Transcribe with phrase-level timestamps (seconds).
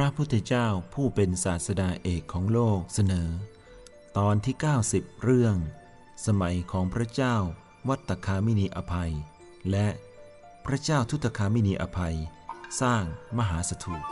[0.00, 3.28] พระพุทธเจ้าผู้เป็นศาสดาเอกของโลกเสนอ
[4.18, 4.56] ตอนที่
[4.88, 5.56] 90 เรื่อง
[6.26, 7.36] สมัยของพระเจ้า
[7.88, 9.12] วัตคามินีอภัย
[9.70, 9.88] และ
[10.66, 12.16] พระเจ้าทุตคามินีอภัย
[12.80, 13.02] สร้าง
[13.38, 14.04] มหาสถูป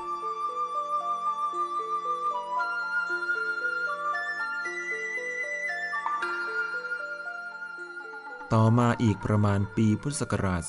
[8.52, 10.62] ต่อมาอีกประมาณปีพุทธศักราช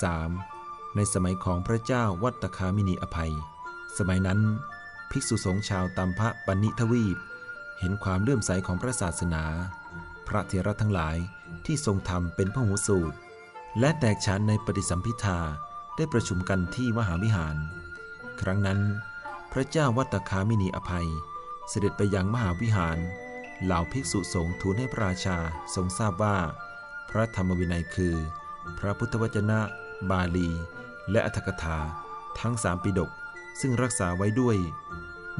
[0.00, 3.34] 2433 ในสมัยของพระเจ้าวัตตคามินีอภัย
[3.98, 4.40] สมัยนั้น
[5.10, 7.18] ภิกษุสงฆ์ชาวตัมพะปันิทวีป
[7.78, 9.44] เห็นความเลื่อมใสของพระศาสนา
[10.28, 11.16] พระเถระทั้งหลาย
[11.66, 13.16] ที่ทรงธรรมเป็นพหูสูตร
[13.80, 15.38] และแตกฉานในปฏิสัมพิทา
[15.96, 17.56] ได้ประชุมกันที่มหาวิหาร
[18.40, 18.80] ครั้งนั้น
[19.52, 21.08] พระเจ้าวัตคามินีอภัย
[21.68, 22.98] เสด็จไปยังมหาวิหาร
[23.64, 25.38] เหล่าภิกษุสงฆ์ทูลให้พระราชา
[25.74, 26.36] ทรงทราบว่า
[27.10, 28.16] พระธรรมวินัยคือ
[28.78, 29.60] พระพุทธวจนะ
[30.10, 30.48] บาลี
[31.10, 31.78] และอัตถกถา
[32.40, 33.10] ทั้งสามปิฎก
[33.60, 34.56] ซึ่งรักษาไว้ด้วย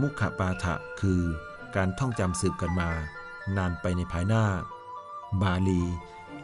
[0.01, 1.23] มุขปาฐะคือ
[1.77, 2.91] การท่องจำสืบกันมา
[3.57, 4.45] นานไปในภายหน้า
[5.43, 5.83] บาลี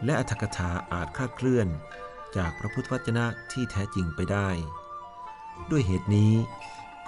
[0.04, 1.68] และอัตถกถาอาจคลาดเคลื่อน
[2.36, 4.48] จากพระพุทธวจนะที่แท้จริงไปได้
[5.70, 6.32] ด้วยเหตุนี้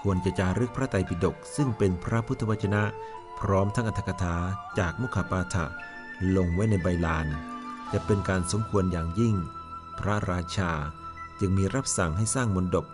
[0.00, 2.82] ควรจะจารึกพระไตรปิฎกซึ่งเป็นพระพุทธวจนะ
[3.40, 4.36] พร้อมทั้งอัตถกถา
[4.78, 5.64] จากมุขปาฐะ
[6.36, 7.26] ลงไว้ในใบลาน
[7.92, 9.34] จะเป็นการสมควรอย่างยิ่ง
[9.98, 10.72] พระราชา
[11.40, 12.86] จึงมีรับสั่งให้สร้างมนดบ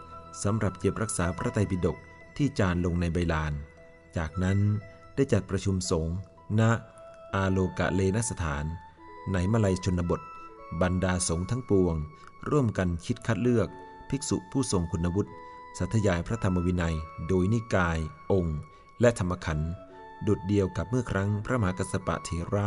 [0.43, 1.97] สำหรับเก็บรักษาพระไตรปิฎก
[2.37, 3.53] ที่จานลงในใบลาน
[4.17, 4.59] จากนั้น
[5.15, 6.17] ได้จัดประชุมสงฆ์
[6.61, 6.63] ณ
[7.35, 8.65] อาโลกะเลนสถาน
[9.33, 10.21] ในมลัยชนบท
[10.83, 11.95] บรรดาสงฆ์ทั้งปวง
[12.51, 13.69] ร่วมกันคิดคัดเลือก
[14.11, 15.31] ภิกษุผู้ทรงคุณวุฒิ
[15.79, 16.97] สัทยายพระธรรมวินัย
[17.29, 17.99] โดยนิกาย
[18.33, 18.59] องค์
[19.01, 19.71] และธรรมขันธ์
[20.27, 22.67] ดุดเดียวกับเมื่อครั้งพระมหากัสปะเทระ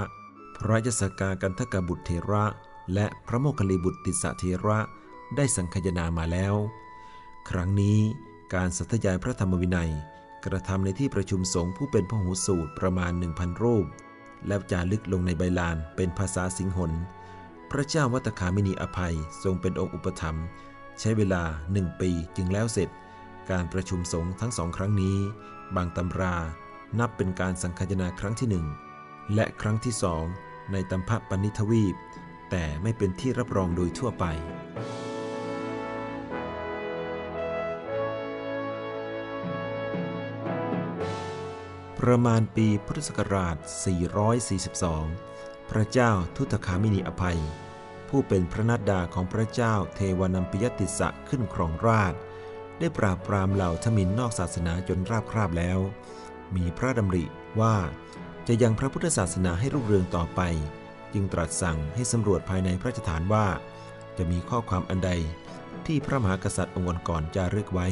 [0.57, 2.45] พระยศกากันทกบุตรเทระ
[2.93, 4.79] และพระโมคคัลลีบุตรติสเทระ
[5.35, 6.55] ได้สังคยนามาแล้ว
[7.49, 7.99] ครั้งนี้
[8.55, 9.91] การสัทยายพระธรรมวินัย
[10.45, 13.85] กระทำในที่ประชุมสงฆ์ผู้เป็นพหูสูตรประมาณหนึ่งพันรูป
[14.47, 16.91] แล้วจารึกลงในใบลานเป็นภาษาสิงหน
[17.71, 20.45] พระเจ้าวัตคามินีอภัยทรงเป็นองค์อุปถัมภ์
[20.99, 22.89] ใช้เวลาหนึ่งปีจึงแล้วเสร็จ
[23.51, 25.17] การประชุมสงฆ์ทั้งสองครั้งนี้
[25.75, 26.35] บางตำรา
[26.99, 28.65] นับเป็นการสังคายนาครั้งที่หนึ่ง
[29.33, 30.23] และครั้งที่สอง
[30.71, 31.95] ในตัมพปณิทวีป
[32.49, 34.25] แต่ไม่เป็นที่รับรองโดยทั่วไป
[42.03, 43.55] ประมาณปีพุทธศักราช
[44.83, 47.39] 442 พระเจ้าทุตคามินีอภัย
[48.09, 52.13] ผู้เป็นพระนัดดาของพระเจ้าเทวานัมปิยติสะขึ้นครองราช
[52.79, 55.79] ได้ปราบปรามเหล่าทมินนอกศาสนาจนราบคราบแล้ว
[56.55, 57.25] มีพระดำริ
[57.59, 57.75] ว่า
[58.47, 60.41] จะยังพระพุทธศาสนาให้รุ่งเรืองต่อไป
[61.13, 63.47] จึงตรัสสั่งให้สำรวจภายในพระราชฐานว่า
[64.17, 65.11] จะมีข้อความอันใด
[65.85, 67.87] ที่พระมหากษัตริย์องค์ก่อนจะรึกไว้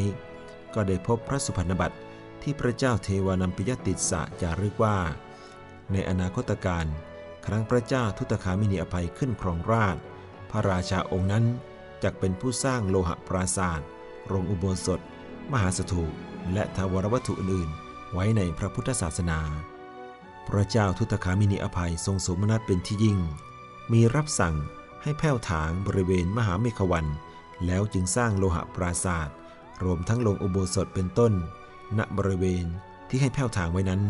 [0.74, 1.98] ก็ได้พบพระสุพรรณบัตร
[2.46, 4.98] ที่พระเจ้าเทวานัมปิยติสะจารึกว่า
[5.92, 6.86] ในอนาคตการ
[7.46, 9.98] ครั้งพระเจ้าทุตคามินีอภัยขึ้นครองราช
[10.52, 11.46] พระราชาองค์นั้น
[12.04, 13.88] จะเป็นผู้สร้างโลหะปราศาสตร์
[14.28, 15.00] โรงอุโบสถ
[15.52, 16.14] มหาสถูป
[16.54, 19.40] และทาวรวัตถุอื่นๆ ไว้ในพระพุทธศาสนา
[20.48, 23.20] พระเจ้าทุตคามินีอภัยทรงสมนัตเป็นที่ยิ่ง
[23.92, 24.56] มีรับสั่ง
[25.04, 27.06] ให้แผ้วถางบริเวณมหาเมฆวัน
[27.66, 29.36] แล้วจึงสร้างโลหะปราศาสตร์
[29.84, 31.34] รวมทั้งลงอุโบสถเป็นต้น
[31.98, 32.66] ณบริเวณ
[33.10, 34.02] ที่ให้แผ้วถางไว้นั้น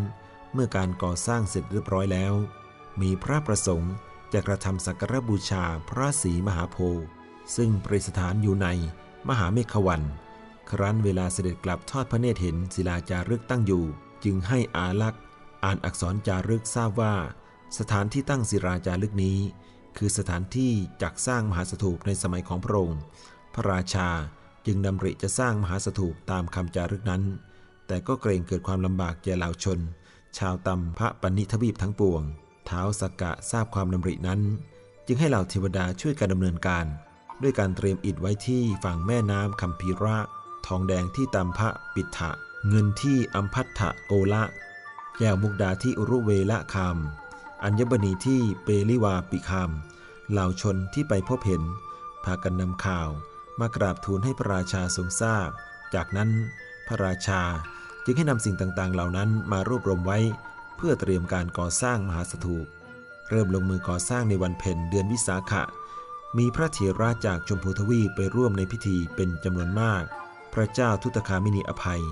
[0.53, 2.33] เมื่อการก่อสร้างเสร็จเรียบร้อยแล้ว
[3.01, 3.93] มีพระประสงค์
[4.33, 7.05] จะกระทำสักการบูชาพระศรีมหาโพธิ์
[7.55, 8.67] ซึ่งประดิษฐานอยู่ใน
[9.29, 10.01] มหาเมฆวัน
[10.69, 13.83] ครั้นเวลาเสด็จกลับทอดพระเนตรเห็นศิลาจารึกตั้งอยู่
[14.23, 15.21] จึงให้อาลักษ์
[15.63, 17.15] อ่านอักษรจารึกทราบว่า
[17.79, 19.39] สถานที่ตั้งศิลาจารึกนี้
[19.97, 20.71] คือสถานที่
[21.01, 22.99] จักสร้างมหาสถูปในสมัยของพระองค์
[23.53, 24.09] พระราชา
[24.65, 27.23] จึงดำริจะสร้างมหาสถูปตามคำจารึกนั้น
[27.87, 29.79] แต่ก็เกรงเกิดความลำบากแก่เหล่าชน
[30.37, 32.21] ชาวตัมพระปณิทวีปทั้งปวง
[32.65, 34.41] เท้าสักกะทราบความดำรินั้น
[35.07, 36.85] จึงให้เหล่าเทวดาช่วยกันดำเนินการ
[37.41, 40.17] ด้วยการเตรียมอิฐไว้ที่ฝั่งแม่น้ำคัมพีระ
[40.67, 42.31] ทองแดงที่ตามพระปิถะ
[42.67, 44.43] เงินที่อัมพัทธะโกละ
[45.17, 46.97] แก้วมุกดาที่อุรุเวละคาม
[47.63, 49.71] อัญบณีที่เปริวาปิคาม
[50.31, 51.63] เหล่าชนที่ไปพบเห็น
[52.23, 53.09] พากันนำข่าว
[53.59, 55.49] มากราบทูลให้พระราชาทรงทราบ
[55.93, 56.29] จากนั้น
[56.87, 57.41] พระราชา
[58.05, 60.19] จึงให้นำสิ่งต่างๆ เหล่านั้นมารวบรวมไว้
[60.77, 62.65] เพื่อเตรียมการก่อสร้างมหาสถูป
[63.29, 65.63] เริ่มลงมือก่อสร้างในวันเพ็ญเดือนวิสาขะ
[66.37, 70.03] มีพระเถระจากชมพูทวีไปร่วมในพิธีเป็นจำนวนมาก
[70.53, 72.03] พระเจ้าทุตคามินีอภัย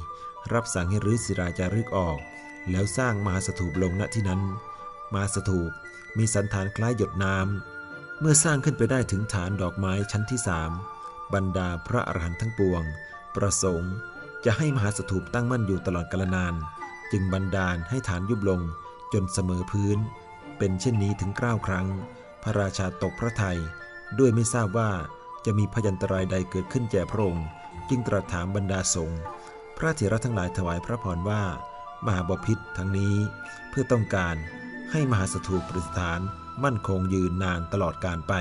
[0.54, 2.18] รับสั่งให้รื้อศิราจารึกออก
[2.72, 4.42] แล้วสร้างมหาสถูปลงณที่นั้น
[5.14, 5.72] มหาสถูป
[6.18, 10.72] มีสันฐานคล้ายหยดน้ำเมื่อสร้างขึ้นไปได้ถึงฐานดอกไม้ชั้นที่สาม
[11.34, 12.84] บรรดาพระอรหันต์ทั้งปวง
[13.36, 13.94] ประสงค์
[14.46, 16.54] จะให้มหาสถูปตั้งมั่นอยู่ตลอดกาลนาน
[17.12, 18.62] จึงบันดาลให้ฐานยุบลง
[19.14, 19.98] จนเสมอพื้น
[20.58, 21.88] เป็นเช่นนี้ถึงเก้าครั้ง
[22.44, 23.60] พระราชาตกพระทยัย
[24.20, 24.92] ด้วยไม่ทราบว่า
[25.46, 27.48] จะมีพยันตรายใดเกิดขึ้นแก่พระองค์
[27.90, 29.22] จึงตรัสถามบรรดาสงฆ์
[29.78, 31.44] พระเถระทั้งหลายถวายพระพรว่า
[32.06, 33.16] มหาบพิษทั้งนี้
[33.70, 34.36] เพื่อต้องการ
[34.92, 36.20] ให้มหาสถูปประดิษฐาน
[36.64, 38.34] มั่นคงยืนนานตลอดการไป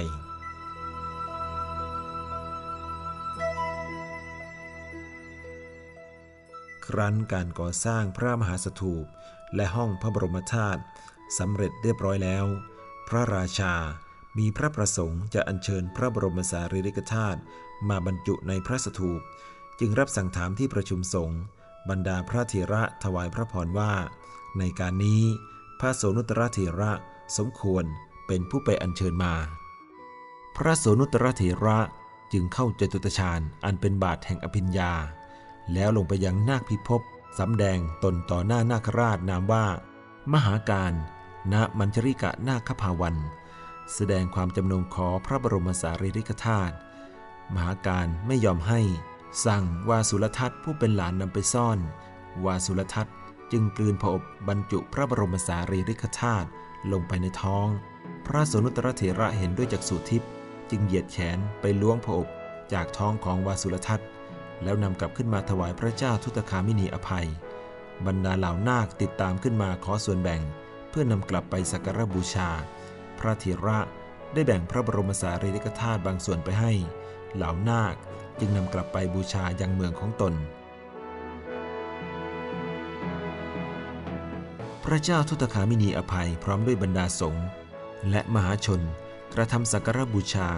[6.92, 9.04] ครั้นการก่อสร้างพระมหาสถูป
[9.56, 10.80] และห้องพระบรมธาตุ
[11.38, 12.46] สำเร็จเรียบร้อยแล้ว
[13.08, 13.74] พระราชา
[14.38, 17.38] มีพระประสงค์จะอัญเชิญพระบรมสารีริกธาตุ
[17.88, 19.20] มาบรรจุในพระสถูป
[19.80, 21.40] จึงรับสั่งถามที่ประชุมสงฆ์
[21.90, 23.92] บรรดาพระเถระถวายพระพรว่า
[24.58, 25.22] ในการนี้
[25.80, 26.92] พระโสนุตรเถระ
[27.36, 27.84] สมควร
[28.26, 29.34] เป็นผู้ไปอัญเชิญมา
[30.56, 31.78] พระโสนุตรเถระ
[32.32, 34.92] จึงเข้าจตุตฌานอันเป็นบาทแห่งอภิญญา
[35.74, 37.02] แล้วลงไปยังนาคพิภพ
[37.38, 39.66] สำแดงตนต่อหน้านาคราชนามว่า
[40.32, 40.92] มหาการ
[41.52, 43.16] ณ มัญชริกะนาคภาวัน
[43.94, 46.74] แสดงความจำนงขอพระบรมสารีริกธาตุ
[47.54, 48.80] มหาการไม่ยอมให้
[49.46, 51.78] สั่งวาสุลทัตผู้เป็นหลานนำไปซ่อน
[52.44, 53.06] วาสุลทัต
[53.52, 56.48] จึงกลืนผอบบรรจุพระบรมสารีริกธาตุ
[56.92, 57.66] ลงไปในท้อง
[58.26, 60.30] พระสนุตรเถระเห็นด้วยจักษุทิพย์
[60.70, 62.26] จึงเหยียดแขนไปล้วงผอบ
[62.72, 64.00] จากท้องของวาสุลทัต
[64.64, 67.26] แล้วนำกลับขึ้นมาถวายพระเจ้าทุตคามินีอภัย
[68.06, 70.40] บรรดาเหล่านาคติดตามขึ้นมาขอส่วนแบ่ง
[70.90, 72.48] เพื่อนำกลับไปสักการบูชา
[73.18, 73.78] พระเถระ
[74.34, 76.72] ได้แบ่งพระบรมสารีริกธาตุบางส่วนไปให้
[77.34, 77.94] เหล่านาค
[78.38, 80.34] จึงนำกลับไปบูชายังเมืองของตน
[84.84, 87.46] พระเจ้าทุตคามินีอภัยพร้อมด้วยบรรดาสงฆ์
[88.10, 88.80] และมหาชน
[89.34, 90.48] กระทำสักการบูชา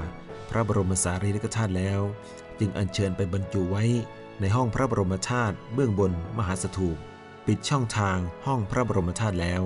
[0.51, 2.01] พระบรมสารีริกธาตุแล้ว
[2.59, 3.85] จึงอัญเชิญไปบรรจุไว้
[4.41, 6.97] ในห้องพระบรมธาตุเบื้องบนมหาสถูป
[7.47, 9.63] ปิดช่องทางห้องพระบรมธาตุแล้ว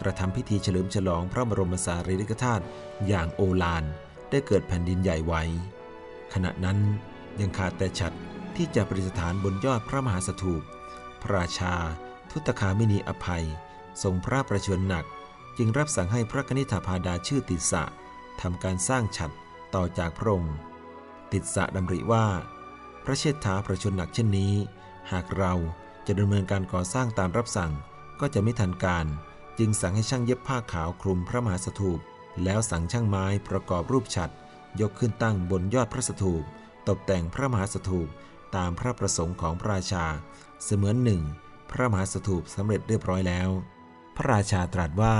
[0.00, 2.64] กระทำพิธีเฉลิมฉลองพระบรมสารีริกธาตุ
[3.06, 3.84] อย่างโอฬาร
[4.30, 5.42] ได้เกิดแผ่นดินใหญ่ไว้
[6.32, 6.78] ขณะนั้น
[7.40, 8.12] ยังขาดแต่ฉัด
[8.56, 10.62] ที่จะประดิษฐานบนยอดพระมหาสถูป
[11.22, 11.74] พระราชา
[12.30, 13.46] ทุตคามินีอภัย
[14.02, 15.04] ทรงพระประชวรหนัก
[15.58, 17.82] จึงรับสั่งให้พระกนิษฐาพาดาชื่อติสสะ
[18.40, 19.30] ทำการสร้างฉัด
[19.74, 20.56] ต่อจากพระองค์
[21.32, 22.26] ติสสะดำริว่า
[23.04, 24.54] พระเชษฐาประชวรหนักเช่นนี้
[25.12, 25.54] หากเรา
[26.06, 27.72] จะดำเนินการก่อสร้างตามรับสั่ง
[28.20, 29.06] ก็จะไม่ทันการ
[29.58, 32.00] จึงสั่งให้ช่างเย็บผ้าขาวคลุมพระมหาสถูป
[32.44, 34.30] แล้วสั่งช่างไม้ประกอบรูปฉัด
[34.80, 36.42] ยกขึ้นตั้งบนยอดพระสถูป
[36.88, 38.08] ตกแต่งพระมหาสถูป
[38.56, 40.04] ตามพระประสงค์ของพระราชา
[40.64, 41.22] เสมือนหนึ่ง
[41.70, 43.48] พระมหาสถูปสำเร็จเรียบร้อยแล้ว
[44.16, 45.16] พระราชาตรัสว่า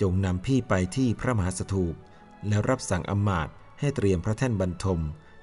[0.00, 1.94] จงนำพี่ไปที่พระมหาสถูป
[2.48, 5.00] แล้วรับสั่งอมาตย์ ให้เตรียมพระแท่นบรรทม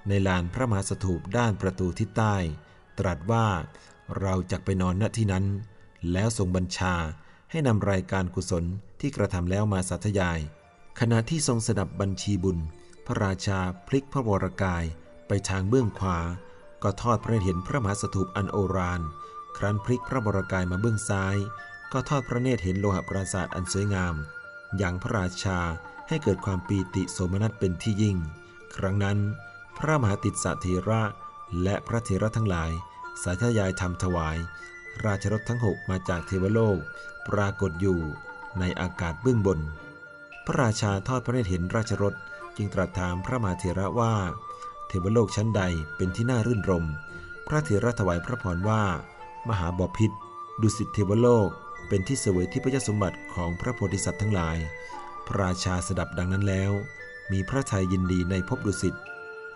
[0.07, 2.35] ในลานพระมหาสถูปด้านประตูทิศใต้
[2.99, 3.47] ตรัสว่า
[4.21, 5.45] เราจะไปนอนณที่นั้น
[6.11, 6.95] แล้วทรงบัญชา
[7.51, 8.63] ให้นำรายการกุศล
[8.99, 10.39] ที่กระทำแล้วมาสาธยาย
[10.99, 12.57] ขณะที่ทรงสดับบัญชีบุญ
[13.05, 14.83] พระราชาพลิกพระวรกาย
[15.27, 16.19] ไปทางเบื้องขวา
[16.83, 19.01] ก็ทอดพระเห็นพระมหาสถูปอันโอฬาร
[19.57, 21.37] ครั้นพลิกพระวรกายมาเบื้องซ้าย
[21.91, 24.15] ก็ทอดพระเนตรเห็นโลหะปราสาทอันสวยงาม
[24.77, 25.59] อย่างพระราชา
[26.07, 28.17] ให้เกิดความปีติโสมนัสเป็นที่ยิ่ง
[28.77, 29.17] ครั้งนั้น
[29.77, 31.01] พระมหาติสเทระ
[31.63, 32.71] และพระเทระทั้งหลาย
[33.23, 34.37] สาธยายธรรมถวาย
[35.05, 36.77] ราชรถทั้งหกมาจากเทวโลก
[37.27, 37.99] ปรากฏอยู่
[38.59, 39.59] ในอากาศเบื้องบน
[40.45, 42.13] พระราชาทอดพระเนตรเห็นราชรถ
[42.57, 44.13] จึงตรัสถามพระมหาเถระว่า
[44.87, 45.61] เทวโลกชั้นใด
[45.95, 46.85] เป็นที่น่ารื่นรม
[47.47, 48.83] พระเถระถวายพระพรว่า
[49.49, 50.11] มหาบพิษ
[50.61, 51.49] ดุสิตเทวโลก
[51.87, 54.57] เป็นที่เสวยที่พระยสมบัติของพระโพธิสัตว์ทั้งหลาย
[55.27, 56.71] พระราชาสดับดังนั้นแล้ว
[57.31, 58.95] มีพระทัยยินดีในภพดุสิต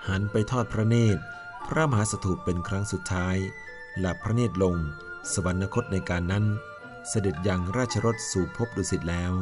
[0.07, 1.21] หันไปทอดพระเนตร
[1.67, 3.37] พระมหาสถูปเป็นครั้งสุดท้าย
[3.99, 4.75] หลับพระเนตรลง
[5.33, 6.45] สวรรคตในการนั้น
[7.09, 9.33] เสด็จยังราชรถสู่ภพดุสิตแล้ว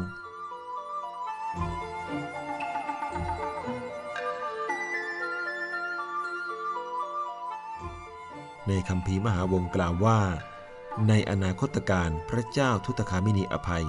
[8.68, 10.20] ในคำพีมหาวงกล่าวว่า
[11.08, 13.86] ในอนาคตการพระเจ้าทุตคามินีอภัย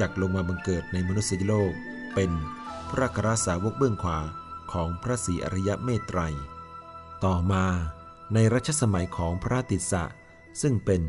[0.00, 1.72] จักลงมาบังเกิดในมนุษยโลก
[2.14, 2.30] เป็น
[2.90, 4.18] พระกราสาวกเบื้องขวา
[4.72, 6.20] ของพระศรีอริยเมตไตร
[7.24, 7.66] ต่อมา
[8.34, 10.04] ในรัชสมัยของพระติสสะ
[10.62, 11.02] ซึ่งเป็น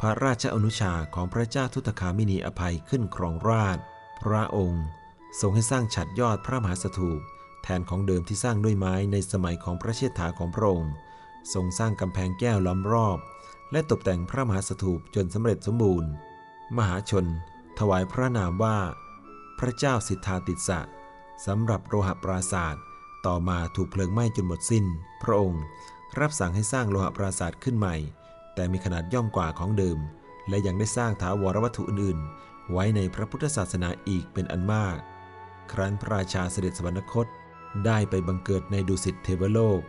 [0.00, 3.78] พระราชอนุชาของพระเจ้าทุตคามินีอภัยขึ้นครองราช
[4.22, 4.84] พระองค์
[5.40, 7.20] ทรงให้สร้างฉัดยอดพระมหาสถูป
[7.62, 10.92] แทนของเดิมที่สร้างด้วยไม้ในสมัยของพระเชษฐาของพระองค์
[11.54, 13.18] ทรงสร้างกำแพงแก้วล้อมรอบ
[13.72, 16.10] และตกแต่งพระมหาสถูปจนสำเร็จสมบูรณ์
[16.78, 17.26] มหาชน
[17.78, 18.78] ถวายพระนามว่า
[19.58, 20.80] พระเจ้าสิทธาติสสะ
[21.46, 22.82] สำหรับโลหะปราศาสตร์
[23.26, 24.84] ต่อมาถูกเพลิงไหม้จนหมดสิ้น
[25.22, 25.62] พระองค์
[26.20, 27.96] รับสั่งให้สร้างโลหะปราศาสตร์ขึ้นใหม่
[28.54, 29.98] แต่มีขนาดย่อมกว่าของเดิม
[30.48, 34.96] และยังได้สร้างถาวรวัตถุอื่นๆ ไว้ในพระพุทธศาสนาอีกเป็นอันมาก
[35.72, 37.26] ครั้นพระราชาเสด็จสวรรคต
[37.86, 39.80] ได้ไปบังเกิดในดุสิตเทวโลก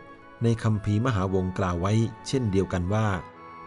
[0.42, 1.92] ในคำพีมหาวงกล่าวไว้
[2.28, 3.08] เช่นเดียวกันว่า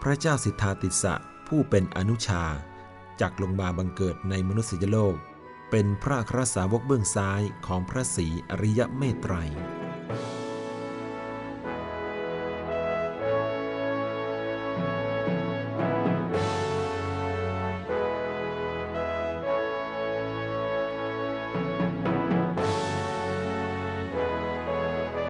[0.02, 1.14] พระเจ้าสิทธาติสสะ
[1.48, 2.44] ผู้เป็นอนุชา
[3.22, 5.18] จักลงมาบังเกิดในมนุษยโลก
[5.72, 9.34] เป็นพระครสาวกเบื้องซ้ายของพระศรีอริยเมตไตร